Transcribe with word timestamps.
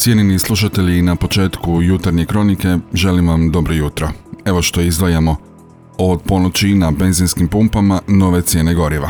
Cijenini 0.00 0.38
slušatelji 0.38 1.02
na 1.02 1.16
početku 1.16 1.82
jutarnje 1.82 2.26
kronike 2.26 2.78
želim 2.92 3.28
vam 3.28 3.50
dobro 3.50 3.74
jutro. 3.74 4.08
Evo 4.44 4.62
što 4.62 4.80
izdvajamo. 4.80 5.36
Od 5.98 6.20
ponoći 6.22 6.74
na 6.74 6.90
benzinskim 6.90 7.48
pumpama 7.48 8.00
nove 8.06 8.42
cijene 8.42 8.74
goriva. 8.74 9.08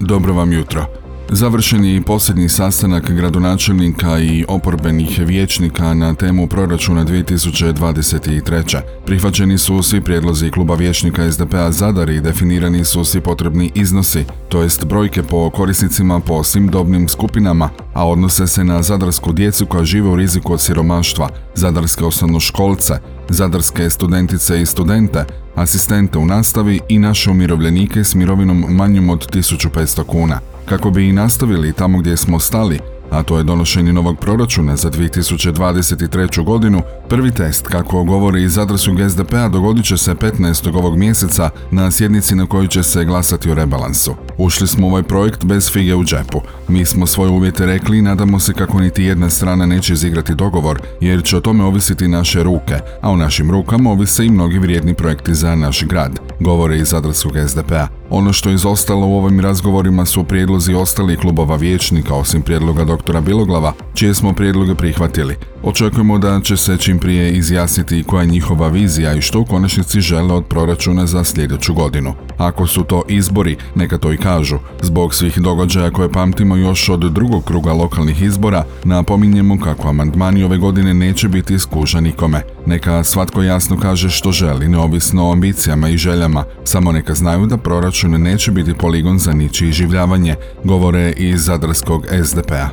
Dobro 0.00 0.34
vam 0.34 0.52
jutro. 0.52 1.09
Završen 1.32 1.84
je 1.84 1.96
i 1.96 2.00
posljednji 2.00 2.48
sastanak 2.48 3.10
gradonačelnika 3.10 4.18
i 4.18 4.44
oporbenih 4.48 5.20
vijećnika 5.26 5.94
na 5.94 6.14
temu 6.14 6.46
proračuna 6.46 7.04
2023. 7.04 8.80
Prihvaćeni 9.06 9.58
su 9.58 9.82
svi 9.82 10.00
prijedlozi 10.00 10.50
kluba 10.50 10.74
vijećnika 10.74 11.32
SDP-a 11.32 11.70
Zadar 11.70 12.10
i 12.10 12.20
definirani 12.20 12.84
su 12.84 13.04
svi 13.04 13.20
potrebni 13.20 13.70
iznosi, 13.74 14.24
to 14.48 14.62
jest 14.62 14.84
brojke 14.84 15.22
po 15.22 15.50
korisnicima 15.50 16.20
po 16.20 16.44
svim 16.44 16.68
dobnim 16.68 17.08
skupinama, 17.08 17.70
a 17.94 18.08
odnose 18.08 18.46
se 18.46 18.64
na 18.64 18.82
zadarsku 18.82 19.32
djecu 19.32 19.66
koja 19.66 19.84
žive 19.84 20.08
u 20.08 20.16
riziku 20.16 20.52
od 20.52 20.60
siromaštva, 20.60 21.28
zadarske 21.54 22.04
osnovnoškolce, 22.04 22.94
zadarske 23.28 23.90
studentice 23.90 24.62
i 24.62 24.66
studente, 24.66 25.24
asistente 25.54 26.18
u 26.18 26.26
nastavi 26.26 26.80
i 26.88 26.98
naše 26.98 27.30
umirovljenike 27.30 28.04
s 28.04 28.14
mirovinom 28.14 28.64
manjom 28.68 29.10
od 29.10 29.30
1500 29.32 30.04
kuna. 30.04 30.40
Kako 30.70 30.90
bi 30.90 31.08
i 31.08 31.12
nastavili 31.12 31.72
tamo 31.72 31.98
gdje 31.98 32.16
smo 32.16 32.40
stali, 32.40 32.78
a 33.10 33.22
to 33.22 33.38
je 33.38 33.44
donošenje 33.44 33.92
novog 33.92 34.18
proračuna 34.18 34.76
za 34.76 34.90
2023. 34.90 36.44
godinu, 36.44 36.82
prvi 37.08 37.30
test, 37.30 37.66
kako 37.66 38.04
govori 38.04 38.42
iz 38.42 38.54
Zadarskog 38.54 38.96
SDP-a, 39.10 39.48
dogodit 39.48 39.84
će 39.84 39.96
se 39.96 40.14
15. 40.14 40.76
ovog 40.76 40.96
mjeseca 40.96 41.50
na 41.70 41.90
sjednici 41.90 42.34
na 42.34 42.46
kojoj 42.46 42.68
će 42.68 42.82
se 42.82 43.04
glasati 43.04 43.50
o 43.50 43.54
rebalansu. 43.54 44.14
Ušli 44.38 44.66
smo 44.66 44.86
u 44.86 44.90
ovaj 44.90 45.02
projekt 45.02 45.44
bez 45.44 45.72
fige 45.72 45.94
u 45.94 46.04
džepu. 46.04 46.40
Mi 46.68 46.84
smo 46.84 47.06
svoje 47.06 47.30
uvjete 47.30 47.66
rekli 47.66 47.98
i 47.98 48.02
nadamo 48.02 48.40
se 48.40 48.52
kako 48.52 48.80
niti 48.80 49.04
jedna 49.04 49.30
strana 49.30 49.66
neće 49.66 49.92
izigrati 49.92 50.34
dogovor, 50.34 50.80
jer 51.00 51.24
će 51.24 51.36
o 51.36 51.40
tome 51.40 51.64
ovisiti 51.64 52.08
naše 52.08 52.42
ruke, 52.42 52.78
a 53.00 53.10
u 53.10 53.16
našim 53.16 53.50
rukama 53.50 53.90
ovise 53.90 54.26
i 54.26 54.30
mnogi 54.30 54.58
vrijedni 54.58 54.94
projekti 54.94 55.34
za 55.34 55.54
naš 55.54 55.84
grad, 55.84 56.20
govore 56.40 56.78
iz 56.78 56.88
Zadarskog 56.88 57.32
SDP-a. 57.48 57.99
Ono 58.10 58.32
što 58.32 58.48
je 58.48 58.54
izostalo 58.54 59.06
u 59.06 59.18
ovim 59.18 59.40
razgovorima 59.40 60.06
su 60.06 60.24
prijedlozi 60.24 60.74
ostalih 60.74 61.18
klubova 61.18 61.56
vijećnika 61.56 62.14
osim 62.14 62.42
prijedloga 62.42 62.84
doktora 62.84 63.20
Biloglava, 63.20 63.72
čije 63.94 64.14
smo 64.14 64.32
prijedloge 64.32 64.74
prihvatili. 64.74 65.36
Očekujemo 65.62 66.18
da 66.18 66.40
će 66.40 66.56
se 66.56 66.76
čim 66.76 66.98
prije 66.98 67.32
izjasniti 67.32 68.04
koja 68.04 68.20
je 68.20 68.28
njihova 68.28 68.68
vizija 68.68 69.14
i 69.14 69.20
što 69.20 69.40
u 69.40 69.44
konačnici 69.44 70.00
žele 70.00 70.34
od 70.34 70.44
proračuna 70.46 71.06
za 71.06 71.24
sljedeću 71.24 71.74
godinu. 71.74 72.14
Ako 72.38 72.66
su 72.66 72.84
to 72.84 73.02
izbori, 73.08 73.56
neka 73.74 73.98
to 73.98 74.12
i 74.12 74.16
kažu. 74.16 74.58
Zbog 74.82 75.14
svih 75.14 75.38
događaja 75.38 75.90
koje 75.90 76.12
pamtimo 76.12 76.56
još 76.56 76.88
od 76.88 77.00
drugog 77.00 77.44
kruga 77.44 77.72
lokalnih 77.72 78.22
izbora, 78.22 78.64
napominjemo 78.84 79.58
kako 79.60 79.88
amandmani 79.88 80.44
ove 80.44 80.58
godine 80.58 80.94
neće 80.94 81.28
biti 81.28 81.54
iskuža 81.54 82.00
nikome. 82.00 82.42
Neka 82.66 83.04
svatko 83.04 83.42
jasno 83.42 83.76
kaže 83.82 84.10
što 84.10 84.32
želi, 84.32 84.68
neovisno 84.68 85.28
o 85.28 85.32
ambicijama 85.32 85.88
i 85.88 85.96
željama, 85.96 86.44
samo 86.64 86.92
neka 86.92 87.14
znaju 87.14 87.46
da 87.46 87.56
proračun 87.56 87.99
neće 88.08 88.50
biti 88.50 88.74
poligon 88.74 89.18
za 89.18 89.32
ničije 89.32 89.72
življavanje, 89.72 90.34
govore 90.64 91.12
iz 91.16 91.44
Zadarskog 91.44 92.06
SDP-a. 92.24 92.68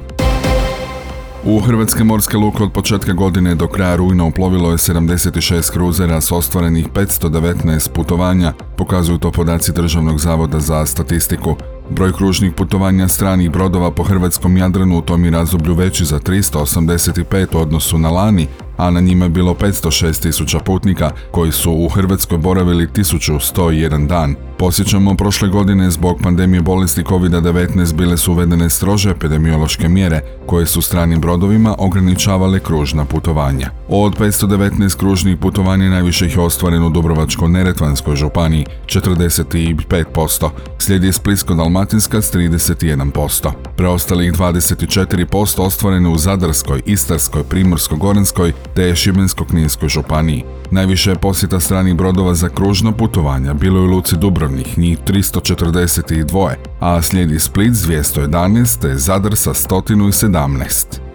U 1.50 1.60
Hrvatske 1.60 2.04
morske 2.04 2.38
luke 2.38 2.64
od 2.64 2.72
početka 2.72 3.14
godine 3.14 3.56
do 3.56 3.68
kraja 3.68 3.96
rujna 3.96 4.24
uplovilo 4.24 4.72
je 4.72 4.78
76 4.78 5.72
kruzera 5.72 6.22
s 6.22 6.32
ostvarenih 6.32 6.88
519 6.90 7.90
putovanja, 7.90 8.54
pokazuju 8.78 9.18
to 9.18 9.32
podaci 9.32 9.72
Državnog 9.72 10.20
zavoda 10.20 10.60
za 10.60 10.86
statistiku. 10.86 11.56
Broj 11.90 12.14
kružnih 12.14 12.54
putovanja 12.54 13.08
stranih 13.08 13.52
brodova 13.52 13.92
po 13.92 14.04
hrvatskom 14.04 14.58
Jadranu 14.58 14.98
u 14.98 15.02
tom 15.02 15.26
je 15.26 15.32
razdoblju 15.32 15.74
veći 15.74 16.06
za 16.06 16.20
385 16.20 17.56
u 17.56 17.60
odnosu 17.60 17.98
na 17.98 18.10
lani, 18.10 18.48
a 18.78 18.92
na 18.92 19.00
njima 19.00 19.26
je 19.26 19.30
bilo 19.30 19.54
506 19.54 20.22
tisuća 20.22 20.60
putnika 20.60 21.12
koji 21.32 21.52
su 21.52 21.72
u 21.72 21.90
Hrvatskoj 21.90 22.38
boravili 22.38 22.88
1101 22.88 24.08
dan. 24.08 24.36
Posjećamo, 24.60 25.16
prošle 25.16 25.50
godine 25.50 25.92
zbog 25.92 26.20
pandemije 26.24 26.62
bolesti 26.62 27.04
COVID-19 27.04 27.94
bile 27.94 28.18
su 28.18 28.32
uvedene 28.32 28.70
strože 28.70 29.10
epidemiološke 29.10 29.90
mjere 29.90 30.22
koje 30.46 30.66
su 30.66 30.82
stranim 30.82 31.22
brodovima 31.22 31.76
ograničavale 31.78 32.60
kružna 32.60 33.06
putovanja. 33.06 33.70
Od 33.90 34.20
519 34.20 34.98
kružnih 34.98 35.38
putovanja 35.38 35.90
najviše 35.90 36.26
ih 36.26 36.36
je 36.36 36.42
ostvareno 36.42 36.88
u 36.88 36.90
Dubrovačko-Neretvanskoj 36.90 38.16
županiji 38.16 38.66
45%, 38.86 40.50
slijedi 40.78 41.08
Splitsko-Dalmatinska 41.08 42.22
s 42.22 42.34
31%. 42.34 43.52
Preostalih 43.76 44.34
24% 44.34 45.62
ostvareno 45.62 46.12
u 46.12 46.18
Zadarskoj, 46.18 46.82
Istarskoj, 46.86 47.44
Primorsko-Goranskoj 47.44 48.52
te 48.76 48.96
Šibensko-Kninskoj 48.96 49.90
županiji. 49.90 50.44
Najviše 50.72 51.10
je 51.10 51.16
posjeta 51.16 51.60
stranih 51.60 51.96
brodova 51.96 52.34
za 52.34 52.50
kružno 52.50 52.92
putovanja 52.92 53.54
bilo 53.54 53.80
je 53.80 53.84
u 53.84 53.92
Luci 53.92 54.16
Dubrovnik, 54.18 54.78
njih 54.78 54.98
342, 55.08 56.54
a 56.80 57.02
slijedi 57.02 57.40
Split 57.40 57.74
s 57.74 57.88
211 57.88 58.82
te 58.82 58.96
Zadar 58.96 59.36
sa 59.36 59.54
117. 59.54 61.08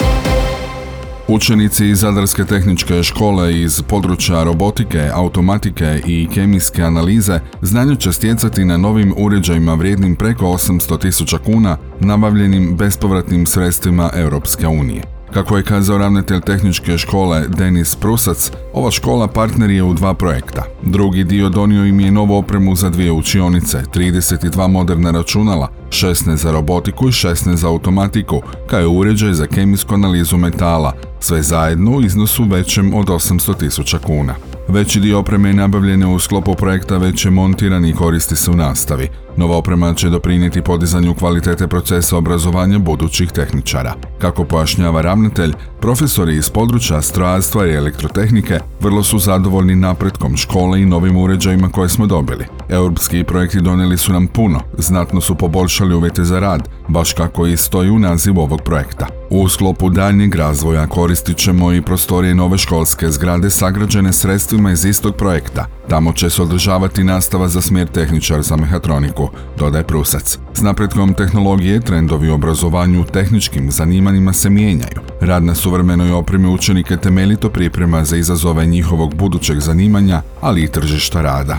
Učenici 1.28 1.86
iz 1.86 2.00
Zadarske 2.00 2.44
tehničke 2.44 3.02
škole 3.02 3.60
iz 3.60 3.82
područja 3.82 4.44
robotike, 4.44 5.10
automatike 5.14 6.00
i 6.06 6.28
kemijske 6.34 6.82
analize 6.82 7.40
znanje 7.62 7.96
će 7.96 8.12
stjecati 8.12 8.64
na 8.64 8.76
novim 8.76 9.14
uređajima 9.16 9.74
vrijednim 9.74 10.16
preko 10.16 10.44
800.000 10.44 11.38
kuna 11.38 11.76
nabavljenim 12.00 12.76
bespovratnim 12.76 13.46
sredstvima 13.46 14.10
Europske 14.14 14.66
unije. 14.66 15.21
Kako 15.32 15.56
je 15.56 15.62
kazao 15.62 15.98
ravnatelj 15.98 16.40
tehničke 16.40 16.98
škole 16.98 17.44
Denis 17.48 17.96
Prusac, 17.96 18.50
ova 18.72 18.90
škola 18.90 19.26
partner 19.26 19.70
je 19.70 19.82
u 19.82 19.94
dva 19.94 20.14
projekta. 20.14 20.64
Drugi 20.82 21.24
dio 21.24 21.48
donio 21.48 21.86
im 21.86 22.00
je 22.00 22.10
novu 22.10 22.34
opremu 22.34 22.76
za 22.76 22.90
dvije 22.90 23.12
učionice, 23.12 23.82
32 23.94 24.68
moderna 24.68 25.10
računala, 25.10 25.68
16 25.88 26.34
za 26.34 26.52
robotiku 26.52 27.08
i 27.08 27.12
16 27.12 27.54
za 27.54 27.68
automatiku, 27.68 28.42
kao 28.66 28.80
je 28.80 28.86
uređaj 28.86 29.32
za 29.32 29.46
kemijsku 29.46 29.94
analizu 29.94 30.36
metala, 30.36 30.92
sve 31.20 31.42
zajedno 31.42 31.90
u 31.90 32.02
iznosu 32.02 32.44
većem 32.44 32.94
od 32.94 33.06
800.000 33.06 33.98
kuna. 33.98 34.34
Veći 34.72 35.00
dio 35.00 35.18
opreme 35.18 35.48
je 35.48 35.54
nabavljene 35.54 36.06
u 36.06 36.18
sklopu 36.18 36.54
projekta 36.54 36.96
već 36.96 37.24
je 37.24 37.30
montiran 37.30 37.84
i 37.84 37.94
koristi 37.94 38.36
se 38.36 38.50
u 38.50 38.54
nastavi. 38.54 39.08
Nova 39.36 39.56
oprema 39.56 39.94
će 39.94 40.08
doprinijeti 40.08 40.62
podizanju 40.62 41.14
kvalitete 41.14 41.68
procesa 41.68 42.16
obrazovanja 42.16 42.78
budućih 42.78 43.32
tehničara. 43.32 43.94
Kako 44.18 44.44
pojašnjava 44.44 45.02
ravnatelj, 45.02 45.52
profesori 45.80 46.36
iz 46.36 46.50
područja 46.50 47.02
strojarstva 47.02 47.66
i 47.66 47.74
elektrotehnike 47.74 48.58
vrlo 48.80 49.02
su 49.02 49.18
zadovoljni 49.18 49.76
napretkom 49.76 50.36
škole 50.36 50.82
i 50.82 50.86
novim 50.86 51.16
uređajima 51.16 51.68
koje 51.68 51.88
smo 51.88 52.06
dobili. 52.06 52.44
Europski 52.68 53.24
projekti 53.24 53.60
donijeli 53.60 53.98
su 53.98 54.12
nam 54.12 54.26
puno, 54.26 54.60
znatno 54.78 55.20
su 55.20 55.34
poboljšali 55.34 55.94
uvjete 55.94 56.24
za 56.24 56.38
rad, 56.38 56.68
baš 56.88 57.12
kako 57.12 57.46
i 57.46 57.56
stoji 57.56 57.90
u 57.90 57.98
nazivu 57.98 58.40
ovog 58.40 58.60
projekta. 58.64 59.06
U 59.30 59.48
sklopu 59.48 59.90
daljnjeg 59.90 60.34
razvoja 60.34 60.86
koristit 60.86 61.36
ćemo 61.36 61.72
i 61.72 61.82
prostorije 61.82 62.34
nove 62.34 62.58
školske 62.58 63.10
zgrade 63.10 63.50
sagrađene 63.50 64.12
sredstvima 64.12 64.61
iz 64.70 64.84
istog 64.84 65.16
projekta. 65.16 65.66
Tamo 65.88 66.12
će 66.12 66.30
se 66.30 66.42
održavati 66.42 67.04
nastava 67.04 67.48
za 67.48 67.60
smjer 67.60 67.88
tehničar 67.88 68.42
za 68.42 68.56
mehatroniku, 68.56 69.28
dodaje 69.58 69.84
Prusac. 69.84 70.38
S 70.54 70.60
napretkom 70.62 71.14
tehnologije 71.14 71.80
trendovi 71.80 72.30
u 72.30 72.34
obrazovanju 72.34 73.04
tehničkim 73.04 73.70
zanimanjima 73.70 74.32
se 74.32 74.50
mijenjaju. 74.50 75.00
Rad 75.20 75.44
na 75.44 75.54
suvremenoj 75.54 76.12
opremi 76.12 76.48
učenike 76.48 76.96
temeljito 76.96 77.50
priprema 77.50 78.04
za 78.04 78.16
izazove 78.16 78.66
njihovog 78.66 79.14
budućeg 79.14 79.60
zanimanja, 79.60 80.22
ali 80.40 80.62
i 80.62 80.68
tržišta 80.68 81.22
rada. 81.22 81.58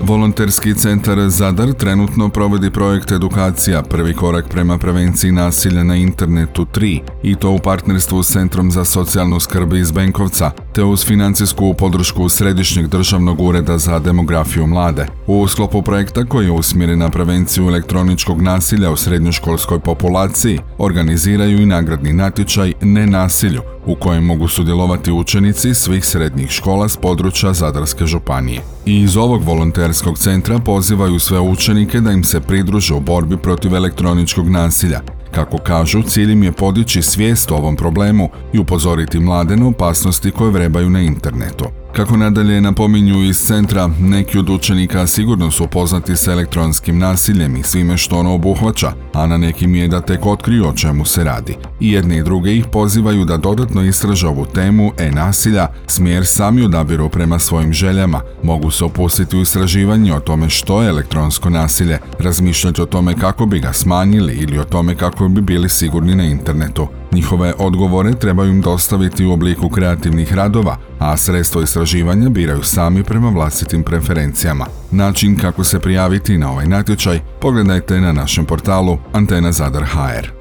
Volonterski 0.00 0.74
centar 0.74 1.28
Zadar 1.28 1.72
trenutno 1.72 2.28
provodi 2.28 2.70
projekt 2.70 3.12
edukacija 3.12 3.82
Prvi 3.82 4.14
korak 4.14 4.48
prema 4.48 4.78
prevenciji 4.78 5.32
nasilja 5.32 5.84
na 5.84 5.96
internetu 5.96 6.66
3 6.74 7.00
i 7.22 7.34
to 7.34 7.50
u 7.50 7.58
partnerstvu 7.58 8.22
s 8.22 8.32
Centrom 8.32 8.70
za 8.70 8.84
socijalnu 8.84 9.40
skrb 9.40 9.72
iz 9.72 9.90
Benkovca 9.90 10.50
te 10.78 10.84
uz 10.84 11.04
financijsku 11.04 11.74
podršku 11.74 12.28
Središnjeg 12.28 12.86
državnog 12.88 13.40
ureda 13.40 13.78
za 13.78 13.98
demografiju 13.98 14.66
mlade. 14.66 15.06
U 15.26 15.48
sklopu 15.48 15.82
projekta 15.82 16.24
koji 16.24 16.46
je 16.46 16.52
usmjeren 16.52 16.98
na 16.98 17.10
prevenciju 17.10 17.68
elektroničkog 17.68 18.42
nasilja 18.42 18.90
u 18.90 18.96
srednjoškolskoj 18.96 19.80
populaciji 19.80 20.58
organiziraju 20.78 21.62
i 21.62 21.66
nagradni 21.66 22.12
natječaj 22.12 22.72
Nenasilju 22.80 23.60
u 23.86 23.94
kojem 23.94 24.24
mogu 24.24 24.48
sudjelovati 24.48 25.12
učenici 25.12 25.74
svih 25.74 26.04
srednjih 26.04 26.50
škola 26.50 26.88
s 26.88 26.96
područja 26.96 27.52
Zadarske 27.52 28.06
županije. 28.06 28.60
I 28.86 29.00
iz 29.02 29.16
ovog 29.16 29.42
volonterskog 29.42 30.18
centra 30.18 30.58
pozivaju 30.58 31.18
sve 31.18 31.40
učenike 31.40 32.00
da 32.00 32.12
im 32.12 32.24
se 32.24 32.40
pridruže 32.40 32.94
u 32.94 33.00
borbi 33.00 33.36
protiv 33.36 33.74
elektroničkog 33.74 34.48
nasilja. 34.48 35.00
Kako 35.30 35.58
kažu, 35.58 36.02
cilj 36.02 36.32
im 36.32 36.42
je 36.42 36.52
podići 36.52 37.02
svijest 37.02 37.50
o 37.50 37.56
ovom 37.56 37.76
problemu 37.76 38.30
i 38.52 38.58
upozoriti 38.58 39.20
mlade 39.20 39.56
na 39.56 39.66
opasnosti 39.66 40.30
koje 40.30 40.50
vrebaju 40.50 40.90
na 40.90 41.00
internetu. 41.00 41.64
Kako 41.98 42.16
nadalje 42.16 42.60
napominju 42.60 43.22
iz 43.22 43.38
centra, 43.38 43.90
neki 44.00 44.38
od 44.38 44.50
učenika 44.50 45.06
sigurno 45.06 45.50
su 45.50 45.64
upoznati 45.64 46.16
s 46.16 46.28
elektronskim 46.28 46.98
nasiljem 46.98 47.56
i 47.56 47.62
svime 47.62 47.96
što 47.96 48.18
ono 48.18 48.34
obuhvaća, 48.34 48.92
a 49.14 49.26
na 49.26 49.36
nekim 49.36 49.74
je 49.74 49.88
da 49.88 50.00
tek 50.00 50.26
otkriju 50.26 50.68
o 50.68 50.72
čemu 50.72 51.04
se 51.04 51.24
radi. 51.24 51.56
I 51.80 51.92
jedni 51.92 52.16
i 52.16 52.22
druge 52.22 52.56
ih 52.56 52.64
pozivaju 52.72 53.24
da 53.24 53.36
dodatno 53.36 53.82
istraže 53.82 54.28
ovu 54.28 54.46
temu 54.46 54.92
e-nasilja, 54.98 55.68
smjer 55.86 56.26
sami 56.26 56.62
odabiru 56.62 57.08
prema 57.08 57.38
svojim 57.38 57.72
željama, 57.72 58.20
mogu 58.42 58.70
se 58.70 58.84
opustiti 58.84 59.36
u 59.36 59.42
istraživanje 59.42 60.14
o 60.14 60.20
tome 60.20 60.48
što 60.48 60.82
je 60.82 60.88
elektronsko 60.88 61.50
nasilje, 61.50 61.98
razmišljati 62.18 62.82
o 62.82 62.86
tome 62.86 63.14
kako 63.14 63.46
bi 63.46 63.58
ga 63.58 63.72
smanjili 63.72 64.34
ili 64.34 64.58
o 64.58 64.64
tome 64.64 64.94
kako 64.94 65.28
bi 65.28 65.40
bili 65.40 65.68
sigurni 65.68 66.14
na 66.14 66.24
internetu. 66.24 66.86
Njihove 67.12 67.54
odgovore 67.58 68.14
trebaju 68.14 68.50
im 68.50 68.60
dostaviti 68.60 69.24
u 69.24 69.32
obliku 69.32 69.68
kreativnih 69.68 70.34
radova, 70.34 70.76
a 70.98 71.16
sredstvo 71.16 71.62
istraživanja 71.62 72.28
biraju 72.28 72.62
sami 72.62 73.02
prema 73.02 73.28
vlastitim 73.28 73.82
preferencijama. 73.82 74.66
Način 74.90 75.36
kako 75.36 75.64
se 75.64 75.80
prijaviti 75.80 76.38
na 76.38 76.50
ovaj 76.52 76.66
natječaj 76.66 77.20
pogledajte 77.40 78.00
na 78.00 78.12
našem 78.12 78.44
portalu 78.44 78.98
Antena 79.12 79.52
Zadar 79.52 79.84
HR. 79.84 80.38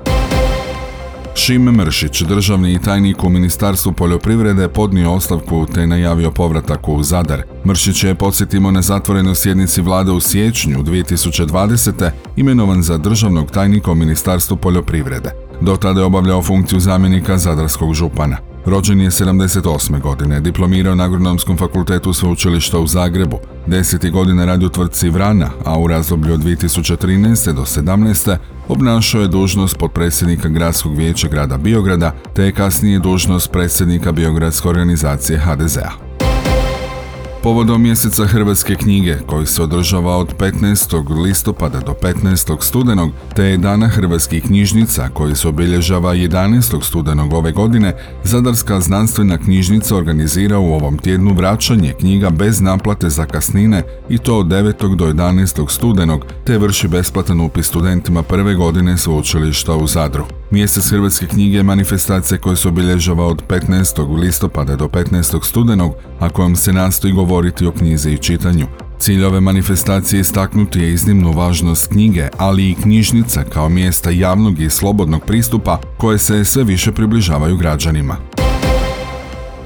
Šime 1.39 1.71
Mršić, 1.71 2.21
državni 2.21 2.79
tajnik 2.81 3.23
u 3.23 3.29
Ministarstvu 3.29 3.93
poljoprivrede, 3.93 4.67
podnio 4.67 5.13
ostavku 5.13 5.65
te 5.73 5.87
najavio 5.87 6.31
povratak 6.31 6.89
u 6.89 7.03
Zadar. 7.03 7.43
Mršić 7.65 8.03
je, 8.03 8.15
podsjetimo 8.15 8.71
na 8.71 8.81
zatvorenoj 8.81 9.35
sjednici 9.35 9.81
vlade 9.81 10.11
u 10.11 10.19
siječnju 10.19 10.83
2020. 10.83 12.11
imenovan 12.35 12.83
za 12.83 12.97
državnog 12.97 13.51
tajnika 13.51 13.91
u 13.91 13.95
Ministarstvu 13.95 14.57
poljoprivrede. 14.57 15.31
Do 15.61 15.77
tada 15.77 15.99
je 15.99 16.05
obavljao 16.05 16.41
funkciju 16.41 16.79
zamjenika 16.79 17.37
zadarskog 17.37 17.93
župana. 17.93 18.46
Rođen 18.67 19.01
je 19.01 19.09
78. 19.09 20.01
godine, 20.01 20.39
diplomirao 20.39 20.95
na 20.95 21.03
Agronomskom 21.03 21.57
fakultetu 21.57 22.13
sveučilišta 22.13 22.79
u 22.79 22.87
Zagrebu. 22.87 23.39
Deseti 23.67 24.09
godine 24.09 24.45
radi 24.45 24.65
u 24.65 24.69
tvrtci 24.69 25.09
Vrana, 25.09 25.49
a 25.65 25.79
u 25.79 25.87
razdoblju 25.87 26.33
od 26.33 26.39
2013. 26.39 27.53
do 27.53 27.61
17. 27.61 28.37
obnašao 28.67 29.21
je 29.21 29.27
dužnost 29.27 29.77
potpredsjednika 29.77 30.49
Gradskog 30.49 30.97
vijeća 30.97 31.27
grada 31.27 31.57
Biograda, 31.57 32.15
te 32.33 32.43
je 32.43 32.51
kasnije 32.51 32.99
dužnost 32.99 33.51
predsjednika 33.51 34.11
Biogradske 34.11 34.69
organizacije 34.69 35.39
HDZ-a. 35.39 36.06
Povodom 37.47 37.81
mjeseca 37.81 38.25
Hrvatske 38.25 38.75
knjige 38.75 39.17
koji 39.25 39.45
se 39.45 39.63
održava 39.63 40.17
od 40.17 40.37
15. 40.37 41.23
listopada 41.23 41.79
do 41.79 41.93
15. 42.01 42.63
studenog, 42.63 43.11
te 43.35 43.43
je 43.43 43.57
Dana 43.57 43.87
Hrvatskih 43.87 44.43
knjižnica 44.43 45.09
koji 45.13 45.35
se 45.35 45.47
obilježava 45.47 46.15
11. 46.15 46.83
studenog 46.83 47.33
ove 47.33 47.51
godine, 47.51 47.95
Zadarska 48.23 48.79
znanstvena 48.79 49.37
knjižnica 49.37 49.95
organizira 49.95 50.59
u 50.59 50.73
ovom 50.73 50.97
tjednu 50.97 51.33
vraćanje 51.33 51.93
knjiga 51.99 52.29
bez 52.29 52.61
naplate 52.61 53.09
za 53.09 53.25
kasnine 53.25 53.83
i 54.09 54.17
to 54.17 54.37
od 54.39 54.45
9. 54.45 54.95
do 54.95 55.05
11. 55.05 55.69
studenog, 55.69 56.25
te 56.45 56.57
vrši 56.57 56.87
besplatan 56.87 57.41
upis 57.41 57.67
studentima 57.67 58.23
prve 58.23 58.55
godine 58.55 58.97
sveučilišta 58.97 59.75
u 59.75 59.87
Zadru. 59.87 60.25
Mjesec 60.51 60.89
Hrvatske 60.89 61.27
knjige 61.27 61.57
je 61.57 61.63
manifestacija 61.63 62.37
koja 62.37 62.55
se 62.55 62.67
obilježava 62.67 63.25
od 63.25 63.43
15. 63.47 64.19
listopada 64.19 64.75
do 64.75 64.87
15. 64.87 65.45
studenog, 65.45 65.93
a 66.19 66.29
kojom 66.29 66.55
se 66.55 66.73
nastoji 66.73 67.13
govoriti 67.13 67.65
o 67.65 67.71
knjizi 67.71 68.11
i 68.11 68.17
čitanju. 68.17 68.67
Cilj 68.99 69.23
ove 69.23 69.39
manifestacije 69.39 70.19
istaknuti 70.19 70.79
je 70.79 70.93
iznimnu 70.93 71.31
važnost 71.31 71.87
knjige, 71.87 72.27
ali 72.37 72.69
i 72.69 72.75
knjižnica 72.75 73.43
kao 73.43 73.69
mjesta 73.69 74.09
javnog 74.09 74.59
i 74.59 74.69
slobodnog 74.69 75.25
pristupa 75.25 75.79
koje 75.97 76.17
se 76.17 76.45
sve 76.45 76.63
više 76.63 76.91
približavaju 76.91 77.57
građanima. 77.57 78.17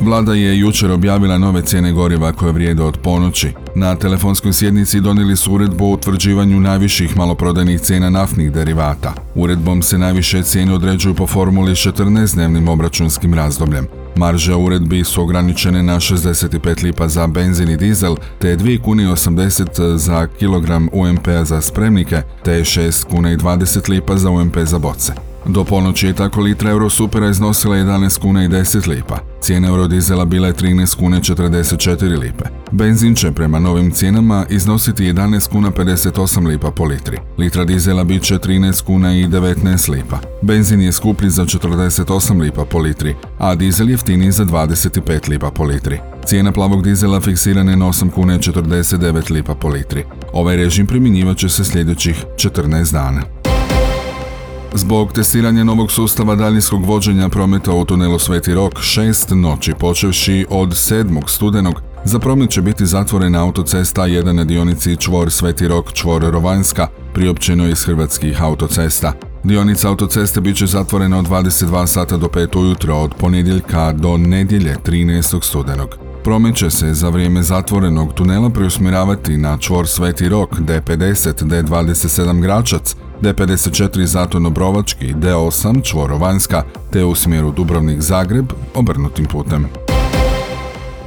Vlada 0.02 0.34
je 0.34 0.60
jučer 0.60 0.92
objavila 0.92 1.38
nove 1.38 1.62
cijene 1.62 1.92
goriva 1.92 2.32
koje 2.32 2.52
vrijede 2.52 2.84
od 2.84 2.98
ponoći. 2.98 3.52
Na 3.76 3.96
telefonskoj 3.96 4.54
sjednici 4.54 5.02
donijeli 5.02 5.36
su 5.36 5.54
uredbu 5.54 5.86
o 5.86 5.94
utvrđivanju 5.94 6.60
najviših 6.60 7.18
maloprodajnih 7.18 7.82
cijena 7.82 8.10
naftnih 8.10 8.52
derivata. 8.52 9.14
Uredbom 9.36 9.82
se 9.82 9.98
najviše 9.98 10.44
cijene 10.44 10.74
određuju 10.74 11.16
po 11.16 11.28
formuli 11.28 11.72
14-dnevnim 11.72 12.70
obračunskim 12.70 13.34
razdobljem. 13.34 13.88
Marže 14.16 14.56
uredbi 14.56 15.04
su 15.04 15.22
ograničene 15.22 15.84
na 15.84 15.96
65 15.96 16.84
lipa 16.84 17.08
za 17.08 17.28
benzin 17.28 17.70
i 17.70 17.78
dizel, 17.78 18.16
te 18.40 18.58
2 18.58 18.82
kune 18.82 19.04
80 19.08 19.96
za 19.96 20.28
kilogram 20.40 20.90
UMP-a 20.94 21.46
za 21.46 21.62
spremnike, 21.62 22.22
te 22.44 22.60
6 22.60 23.06
kuna 23.06 23.32
i 23.32 23.38
20 23.38 23.90
lipa 23.90 24.18
za 24.18 24.30
UMP 24.30 24.58
za 24.58 24.80
boce. 24.80 25.14
Do 25.46 25.64
ponoći 25.64 26.08
je 26.08 26.14
tako 26.14 26.42
litra 26.42 26.72
Eurosupera 26.72 27.30
iznosila 27.30 27.76
11 27.76 28.20
kuna 28.20 28.44
i 28.44 28.48
10 28.48 28.88
lipa. 28.88 29.31
Cijena 29.42 29.68
eurodizela 29.68 30.26
bila 30.26 30.48
je 30.48 30.54
13 30.54 30.98
kuna 30.98 31.20
44 31.20 32.20
lipe. 32.20 32.44
Benzin 32.72 33.16
će 33.16 33.32
prema 33.32 33.60
novim 33.60 33.92
cijenama 33.92 34.46
iznositi 34.50 35.04
11 35.04 35.50
kuna 35.50 35.72
58 35.72 36.48
lipa 36.48 36.72
po 36.72 36.86
litri. 36.86 37.18
Litra 37.38 37.66
dizela 37.66 38.04
bit 38.04 38.24
će 38.24 38.36
13 38.36 38.84
kuna 38.84 39.14
i 39.14 39.28
19 39.28 39.90
lipa. 39.90 40.20
Benzin 40.42 40.82
je 40.82 40.92
skuplji 40.92 41.30
za 41.30 41.46
48 41.46 42.42
lipa 42.42 42.66
po 42.66 42.80
litri, 42.80 43.16
a 43.38 43.56
dizel 43.56 43.90
jeftiniji 43.90 44.32
za 44.32 44.46
25 44.46 45.30
lipa 45.30 45.52
po 45.52 45.64
litri. 45.64 46.00
Cijena 46.26 46.52
plavog 46.52 46.84
dizela 46.84 47.22
fiksirana 47.22 47.72
je 47.72 47.78
na 47.78 47.86
8 47.86 48.10
kuna 48.10 48.38
49 48.38 49.32
lipa 49.32 49.56
po 49.56 49.68
litri. 49.68 50.04
Ovaj 50.34 50.56
režim 50.56 50.88
primjenjivat 50.88 51.38
će 51.38 51.50
se 51.50 51.64
sljedećih 51.64 52.26
14 52.36 52.94
dana. 52.94 53.41
Zbog 54.74 55.14
testiranja 55.14 55.64
novog 55.64 55.92
sustava 55.92 56.36
daljinskog 56.36 56.86
vođenja 56.86 57.30
prometa 57.30 57.74
u 57.74 57.86
tunelu 57.86 58.20
Sveti 58.20 58.54
Rok 58.54 58.82
šest 58.82 59.30
noći 59.30 59.74
počevši 59.80 60.46
od 60.50 60.70
7. 60.70 61.28
studenog 61.28 61.82
za 62.04 62.20
promet 62.20 62.50
će 62.50 62.62
biti 62.62 62.86
zatvorena 62.86 63.44
autocesta 63.44 64.02
1 64.02 64.32
na 64.32 64.44
dionici 64.44 64.98
čvor 64.98 65.32
Sveti 65.32 65.68
Rok 65.68 65.94
čvor 65.94 66.22
Rovanjska, 66.22 66.88
priopćeno 67.14 67.68
iz 67.68 67.84
Hrvatskih 67.84 68.44
autocesta. 68.44 69.14
Dionica 69.44 69.90
autoceste 69.90 70.42
bit 70.42 70.58
će 70.58 70.66
zatvorena 70.66 71.20
od 71.20 71.26
22 71.26 71.88
sata 71.88 72.18
do 72.18 72.28
5 72.28 72.60
ujutro 72.60 72.96
od 72.96 73.14
ponedjeljka 73.14 73.94
do 73.94 74.18
nedjelje 74.18 74.76
13. 74.86 75.44
studenog. 75.44 75.98
Promet 76.24 76.56
će 76.56 76.70
se 76.70 76.94
za 76.94 77.10
vrijeme 77.10 77.44
zatvorenog 77.44 78.14
tunela 78.14 78.50
preusmjeravati 78.50 79.38
na 79.38 79.58
čvor 79.58 79.88
Sveti 79.88 80.30
Rok 80.30 80.50
D50, 80.60 81.44
D27 81.44 82.42
Gračac, 82.42 82.96
D54 83.22 84.06
Zaton 84.06 84.46
Obrovački, 84.46 85.14
D8 85.14 85.84
Čvorovanska 85.84 86.64
te 86.92 87.06
u 87.06 87.16
smjeru 87.16 87.52
Dubrovnik-Zagreb 87.52 88.46
obrnutim 88.76 89.26
putem. 89.26 89.91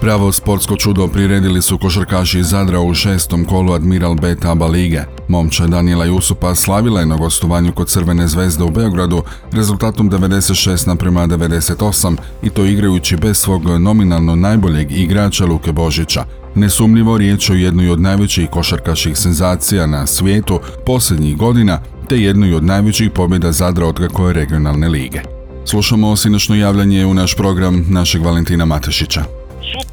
Pravo 0.05 0.33
sportsko 0.33 0.77
čudo 0.77 1.09
priredili 1.09 1.63
su 1.63 1.79
košarkaši 1.79 2.39
iz 2.39 2.47
Zadra 2.47 2.81
u 2.81 2.95
šestom 2.95 3.45
kolu 3.45 3.73
Admiral 3.73 4.15
B 4.15 4.37
Taba 4.37 4.67
Lige. 4.67 5.01
Momča 5.29 5.67
Daniela 5.67 6.05
Jusupa 6.05 6.55
slavila 6.55 7.01
je 7.01 7.07
na 7.07 7.17
gostovanju 7.17 7.73
kod 7.73 7.89
Crvene 7.89 8.29
zvezde 8.29 8.65
u 8.65 8.71
Beogradu 8.71 9.23
rezultatom 9.53 10.11
96 10.11 10.89
naprema 10.89 11.27
98 11.27 12.17
i 12.43 12.51
to 12.51 12.65
igrajući 12.65 13.17
bez 13.17 13.39
svog 13.39 13.65
nominalno 13.67 14.37
najboljeg 14.37 14.93
igrača 14.93 15.47
Luke 15.47 15.73
Božića. 15.73 16.25
Nesumljivo 16.55 17.19
riječ 17.19 17.51
o 17.51 17.55
jednoj 17.55 17.91
od 17.91 18.01
najvećih 18.01 18.51
košarkaših 18.51 19.19
senzacija 19.19 19.87
na 19.87 20.07
svijetu 20.07 20.61
posljednjih 20.87 21.37
godina 21.37 21.81
te 22.09 22.21
jednoj 22.21 22.55
od 22.55 22.65
najvećih 22.65 23.11
pobjeda 23.11 23.53
Zadra 23.53 23.87
od 23.87 23.99
kako 23.99 24.27
je 24.29 24.35
regionalne 24.35 24.89
lige. 24.89 25.21
Slušamo 25.65 26.17
sinoćno 26.17 26.55
javljanje 26.55 27.07
u 27.07 27.15
naš 27.15 27.37
program 27.37 27.85
našeg 27.89 28.23
Valentina 28.25 28.65
Matešića. 28.65 29.25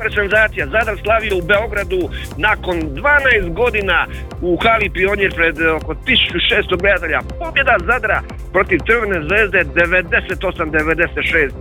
Super 0.02 0.14
senzacija, 0.14 0.68
Zadar 0.68 0.98
slavio 1.04 1.38
u 1.38 1.42
Beogradu 1.42 2.10
nakon 2.38 2.78
12 2.82 3.54
godina 3.54 4.08
u 4.42 4.58
hali 4.64 4.90
Pionir 4.90 5.36
pred 5.36 5.62
oko 5.62 5.94
1600 5.94 6.82
gledatelja. 6.82 7.20
Pobjeda 7.40 7.76
Zadra 7.86 8.22
protiv 8.54 8.80
Crvene 8.88 9.28
zvezde 9.28 9.66
98-96. 9.76 11.52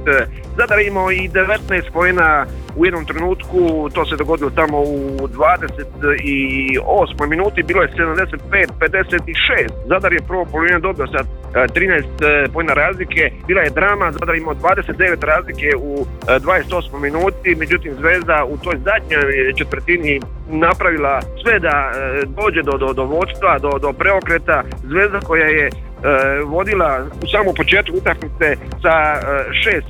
Zadar 0.57 0.81
imao 0.81 1.13
i 1.13 1.29
19 1.29 1.93
pojena 1.93 2.47
u 2.77 2.85
jednom 2.85 3.05
trenutku, 3.05 3.91
to 3.95 4.05
se 4.07 4.17
dogodilo 4.17 4.51
tamo 4.51 4.81
u 4.81 5.19
28. 5.29 7.27
minuti, 7.29 7.63
bilo 7.63 7.83
je 7.83 7.89
75-56. 7.89 9.71
Zadar 9.87 10.13
je 10.13 10.27
prvo 10.29 10.45
polovinu 10.45 10.81
dobio 10.81 11.07
sa 11.07 11.25
13 11.55 11.91
e, 11.93 12.49
pojena 12.53 12.75
razlike, 12.75 13.31
bila 13.47 13.61
je 13.63 13.71
drama, 13.71 14.13
Zadar 14.13 14.37
imao 14.37 14.55
29 14.55 15.25
razlike 15.25 15.71
u 15.79 16.07
28. 16.27 16.97
E, 16.97 17.01
minuti, 17.01 17.55
međutim 17.55 17.95
Zvezda 17.95 18.30
u 18.45 18.57
toj 18.57 18.77
zadnjoj 18.85 19.55
četvrtini 19.59 20.21
napravila 20.49 21.21
sve 21.43 21.59
da 21.59 21.93
e, 21.93 22.23
dođe 22.27 22.63
do, 22.63 22.79
do, 22.79 22.93
do 22.93 23.05
vodstva, 23.05 23.59
do, 23.59 23.79
do 23.79 23.93
preokreta. 23.93 24.63
Zvezda 24.85 25.21
koja 25.21 25.47
je 25.47 25.71
E, 26.03 26.43
vodila 26.45 27.07
u 27.25 27.27
samom 27.27 27.55
početku 27.55 27.97
utakmice 27.97 28.57
sa 28.83 28.95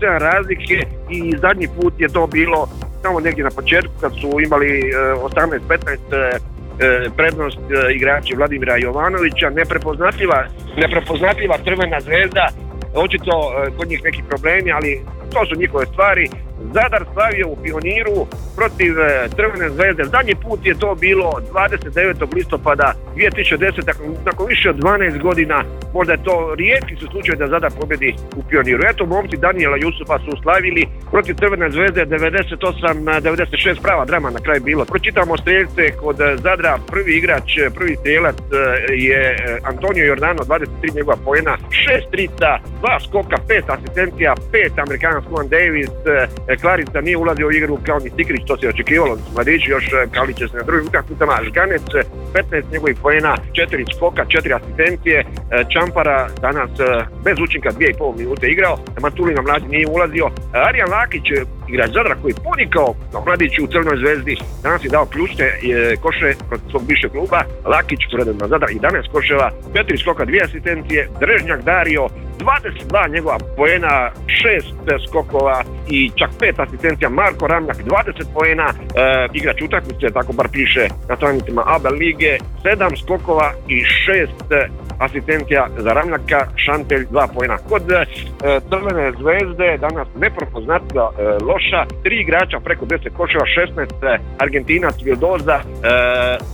6-7 0.02 0.16
e, 0.16 0.18
razlike 0.18 0.74
i 1.10 1.36
zadnji 1.36 1.68
put 1.80 1.94
je 1.98 2.08
to 2.08 2.26
bilo 2.26 2.68
samo 3.02 3.20
negdje 3.20 3.44
na 3.44 3.50
početku 3.50 3.92
kad 4.00 4.12
su 4.20 4.40
imali 4.46 4.92
18-15 5.36 5.98
e, 6.12 7.08
prednost 7.16 7.58
igrači 7.94 8.34
Vladimira 8.34 8.76
Jovanovića, 8.76 9.50
neprepoznatljiva, 9.50 10.44
neprepoznatljiva 10.76 11.58
crvena 11.64 12.00
zvezda 12.00 12.48
očito 12.94 13.30
e, 13.30 13.70
kod 13.76 13.88
njih 13.88 14.04
neki 14.04 14.22
problemi, 14.28 14.72
ali 14.72 15.00
to 15.32 15.46
su 15.46 15.60
njihove 15.60 15.86
stvari. 15.86 16.28
Zadar 16.74 17.04
slavio 17.12 17.48
u 17.48 17.56
pioniru 17.62 18.26
protiv 18.56 19.00
e, 19.00 19.28
Crvene 19.36 19.70
zvezde. 19.70 20.04
Zadnji 20.04 20.34
put 20.34 20.66
je 20.66 20.78
to 20.78 20.94
bilo 20.94 21.32
29. 21.52 22.34
listopada 22.34 22.94
2010. 23.16 23.86
Nakon, 23.86 24.16
nakon 24.24 24.46
više 24.46 24.70
od 24.70 24.76
12 24.76 25.22
godina. 25.22 25.64
Možda 25.94 26.12
je 26.12 26.24
to 26.24 26.54
rijetki 26.54 26.96
su 26.96 27.06
slučaj 27.06 27.36
da 27.36 27.46
Zadar 27.46 27.72
pobjedi 27.80 28.14
u 28.36 28.42
pioniru. 28.48 28.82
Eto, 28.90 29.06
momci 29.06 29.36
Daniela 29.36 29.76
Jusufa 29.76 30.18
su 30.18 30.42
slavili 30.42 30.86
protiv 31.10 31.34
Crvene 31.34 31.70
zvezde 31.70 32.06
98-96 32.06 33.82
prava 33.82 34.04
drama 34.04 34.30
na 34.30 34.38
kraju 34.38 34.60
bilo. 34.64 34.84
Pročitamo 34.84 35.36
strelce 35.36 35.90
kod 36.00 36.16
Zadra. 36.42 36.78
Prvi 36.90 37.12
igrač, 37.16 37.48
prvi 37.74 37.96
strelac 37.96 38.36
e, 38.36 38.94
je 38.94 39.36
Antonio 39.62 40.04
Jordano, 40.04 40.42
23 40.42 40.94
njegova 40.94 41.16
pojena, 41.24 41.56
6 41.70 42.10
trica, 42.10 42.58
2 42.82 43.08
skoka, 43.08 43.36
5 43.48 43.62
asistencija, 43.78 44.34
5 44.52 44.82
Amerikanac 44.82 45.24
Juan 45.30 45.48
Davis, 45.48 45.90
Klarica 46.60 47.00
nije 47.00 47.16
ulazio 47.16 47.46
u 47.46 47.52
igru 47.52 47.78
kao 47.86 47.98
ni 47.98 48.10
Sikrić, 48.16 48.42
to 48.46 48.56
se 48.56 48.68
očekivalo. 48.68 49.18
Mladići 49.34 49.70
još 49.70 49.90
Kaliće 50.14 50.48
se 50.48 50.56
na 50.56 50.62
drugim 50.62 50.86
utakmicama, 50.86 51.40
Žganec 51.44 51.82
15 52.34 52.72
njegovih 52.72 52.96
pojena, 53.02 53.36
4 53.52 53.96
skoka, 53.96 54.24
4 54.24 54.56
asistencije, 54.56 55.24
Čampara 55.72 56.28
danas 56.40 56.70
bez 57.24 57.36
učinka 57.42 57.70
2,5 57.70 58.18
minute 58.18 58.46
igrao, 58.46 58.78
Matulina 59.00 59.42
mlađi 59.42 59.66
nije 59.66 59.86
ulazio, 59.86 60.30
Arijan 60.52 60.90
Lakić 60.90 61.22
igrač 61.70 61.90
Zadra 61.98 62.14
koji 62.20 62.30
je 62.32 62.42
ponikao 62.48 62.94
mladić 63.26 63.58
u 63.58 63.66
Crnoj 63.72 63.96
zvezdi, 64.02 64.34
danas 64.62 64.84
je 64.84 64.94
dao 64.96 65.06
ključne 65.06 65.46
koše 66.02 66.28
protiv 66.48 66.68
svog 66.70 66.82
bivšeg 66.88 67.10
kluba, 67.10 67.40
Lakić 67.72 68.00
na 68.40 68.46
Zadra 68.48 68.68
11 68.68 69.12
koševa, 69.12 69.50
4 69.74 70.00
skoka, 70.02 70.24
2 70.24 70.44
asistencije, 70.44 71.08
Drežnjak 71.20 71.60
Dario 71.62 72.08
22 72.40 73.12
njegova 73.12 73.38
poena, 73.56 74.10
6 74.26 75.08
skokova 75.08 75.64
i 75.90 76.10
čak 76.18 76.30
5 76.40 76.66
asistencija. 76.66 77.08
Marko 77.08 77.46
Ramljak 77.46 77.76
20 77.76 78.24
poena, 78.34 78.66
e, 78.70 79.28
igrač 79.32 79.62
utakmice, 79.62 80.10
tako 80.14 80.32
bar 80.32 80.48
piše 80.52 80.88
na 81.08 81.16
stranicama 81.16 81.62
ABA 81.66 81.90
lige, 81.90 82.38
7 82.64 83.02
skokova 83.04 83.52
i 83.68 83.82
6 84.08 84.28
asistencija 85.00 85.68
za 85.78 85.92
Ramljaka, 85.92 86.46
Šantelj 86.56 87.06
2 87.10 87.26
poena. 87.34 87.56
Kod 87.68 87.90
e, 87.90 88.04
Crvene 88.68 89.12
zvezde 89.20 89.78
danas 89.80 90.08
nepropoznatljiva 90.20 91.10
e, 91.10 91.22
loša, 91.44 91.84
tri 92.04 92.20
igrača 92.20 92.60
preko 92.64 92.86
10 92.86 93.10
koševa, 93.16 93.44
16 93.44 94.18
Argentinac 94.38 95.02
Vildoza, 95.04 95.58
e, 95.60 95.62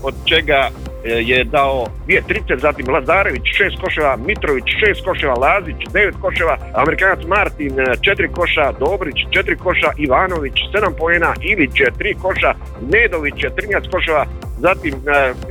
od 0.02 0.14
čega 0.24 0.68
je 1.06 1.44
dao 1.44 1.86
dvije 2.04 2.22
trice, 2.22 2.56
zatim 2.56 2.94
Lazarević 2.94 3.42
šest 3.44 3.76
koševa, 3.84 4.16
Mitrović 4.16 4.64
šest 4.80 5.04
koševa, 5.04 5.34
Lazić 5.34 5.76
devet 5.92 6.14
koševa, 6.20 6.58
Amerikanac 6.74 7.18
Martin 7.26 7.74
četiri 8.00 8.28
koša, 8.28 8.72
Dobrić 8.72 9.16
četiri 9.30 9.56
koša, 9.56 9.90
Ivanović 9.98 10.54
sedam 10.72 10.94
pojena, 10.98 11.34
Ilić 11.42 11.76
tri 11.98 12.14
koša, 12.22 12.54
Nedović 12.92 13.34
13 13.34 13.90
koševa, 13.90 14.26
zatim 14.58 14.94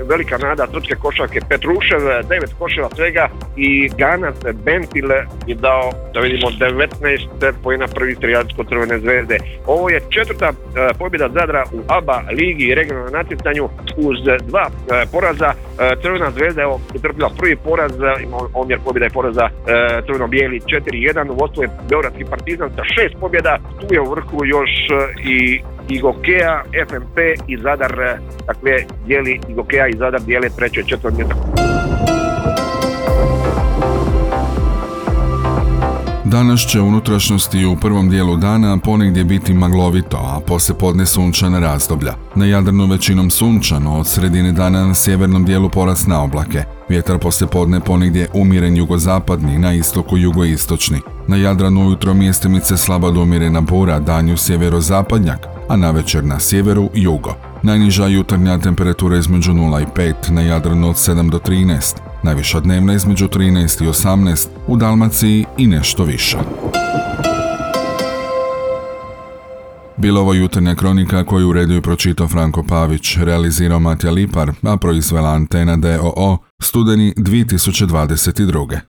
velika 0.10 0.38
nada 0.38 0.68
srpske 0.72 0.96
košarke 0.96 1.40
Petrušev, 1.50 2.02
devet 2.30 2.54
koševa 2.60 2.90
svega 2.96 3.30
i 3.56 3.90
Ganac 3.98 4.36
Bentil 4.66 5.12
je 5.48 5.56
dao, 5.56 5.92
da 6.14 6.20
vidimo, 6.20 6.48
19 6.60 7.54
pojena 7.64 7.88
prvi 7.88 8.16
strijalac 8.16 8.48
kod 8.56 8.70
Crvene 8.70 9.00
zvezde. 9.00 9.38
Ovo 9.66 9.90
je 9.90 10.02
četvrta 10.10 10.46
e, 10.46 10.54
pobjeda 11.00 11.30
Zadra 11.34 11.64
u 11.74 11.80
ABA 11.88 12.24
ligi 12.32 12.64
i 12.64 12.76
regionalnom 12.76 13.14
natjecanju 13.14 13.70
uz 13.98 14.18
dva 14.48 14.70
e, 14.70 15.06
poraza. 15.12 15.54
Crvena 16.02 16.32
zvezda 16.32 16.62
je 16.62 16.68
utrpila 16.96 17.30
prvi 17.38 17.56
poraz, 17.56 17.92
ima 18.24 18.38
omjer 18.54 18.80
pobjeda 18.86 19.06
i 19.06 19.10
poraza 19.10 19.50
crveno-bijeli 20.06 20.60
4-1, 20.60 21.32
u 21.32 21.62
je 21.62 21.70
Beogradski 21.90 22.26
partizan 22.26 22.70
sa 22.76 22.84
šest 22.84 23.16
pobjeda, 23.20 23.58
tu 23.80 23.94
je 23.94 24.02
u 24.02 24.12
vrhu 24.12 24.46
još 24.46 24.70
i 25.26 25.62
i 25.90 26.00
Gokea, 26.00 26.64
FMP 26.90 27.18
i 27.48 27.58
Zadar, 27.58 28.18
dakle, 28.48 28.72
dijeli 29.06 29.40
i 29.50 29.54
Gokea 29.54 29.88
i 29.88 29.98
Zadar 29.98 30.22
dijele 30.22 30.50
treće 30.58 30.80
i 30.80 30.84
Danas 36.36 36.60
će 36.60 36.82
unutrašnjosti 36.82 37.66
u 37.66 37.76
prvom 37.76 38.10
dijelu 38.10 38.38
dana 38.38 38.78
ponegdje 38.78 39.24
biti 39.24 39.54
maglovito, 39.54 40.18
a 40.18 40.40
poslije 40.40 40.78
podne 40.78 41.06
sunčana 41.06 41.60
razdoblja. 41.60 42.14
Na 42.36 42.46
Jadranu 42.46 42.86
većinom 42.86 43.30
sunčano, 43.30 44.00
od 44.00 44.08
sredine 44.08 44.52
dana 44.52 44.88
na 44.88 44.94
sjevernom 44.94 45.46
dijelu 45.46 45.70
porast 45.70 46.08
na 46.08 46.24
oblake. 46.24 46.64
Vjetar 46.90 47.20
poslije 47.20 47.48
podne 47.48 47.80
ponegdje 47.80 48.28
umiren 48.34 48.78
jugozapadni, 48.78 49.60
na 49.60 49.74
istoku 49.74 50.18
jugoistočni. 50.18 51.00
Na 51.28 51.36
Jadranu 51.36 51.88
ujutro 51.88 52.14
mjestimice 52.14 52.78
slaba 52.78 53.12
do 53.12 53.22
umjerena 53.22 53.62
bura, 53.62 54.00
danju 54.00 54.38
sjeverozapadnjak, 54.38 55.48
a 55.70 55.76
na 55.76 55.92
večer 55.92 56.24
na 56.24 56.40
sjeveru 56.40 56.90
jugo. 56.94 57.34
Najniža 57.64 58.08
jutarnja 58.08 58.58
temperatura 58.58 59.18
između 59.18 59.54
0 59.54 59.82
i 59.82 59.86
5, 59.96 60.32
na 60.32 60.42
Jadranu 60.42 60.90
od 60.90 60.96
7 60.96 61.30
do 61.30 61.40
13, 61.40 62.05
najviša 62.26 62.60
dnevna 62.60 62.94
između 62.94 63.28
13 63.28 63.84
i 63.84 63.88
18, 63.88 64.48
u 64.68 64.78
Dalmaciji 64.78 65.46
i 65.58 65.68
nešto 65.68 66.04
više. 66.04 66.38
Bila 69.98 70.22
ovo 70.22 70.34
jutarnja 70.34 70.76
kronika 70.76 71.24
koju 71.24 71.50
uredio 71.50 71.78
i 71.78 71.82
pročitao 71.82 72.28
Franko 72.28 72.64
Pavić, 72.64 73.18
realizirao 73.18 73.80
Matija 73.80 74.12
Lipar, 74.12 74.52
a 74.64 74.78
proizvela 74.78 75.30
Antena 75.30 75.78
DOO, 75.78 76.38
studeni 76.62 77.14
2022. 77.18 78.80